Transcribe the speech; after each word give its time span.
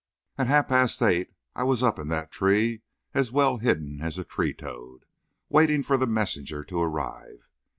At 0.35 0.47
half 0.47 0.69
past 0.69 0.99
eight 1.03 1.29
I 1.55 1.61
was 1.61 1.83
up 1.83 1.99
in 1.99 2.07
that 2.07 2.31
tree 2.31 2.81
as 3.13 3.31
well 3.31 3.57
hidden 3.57 4.01
as 4.01 4.17
a 4.17 4.23
tree 4.23 4.51
toad, 4.51 5.05
waiting 5.47 5.83
for 5.83 5.95
the 5.95 6.07
messenger 6.07 6.63
to 6.63 6.81
arrive. 6.81 7.47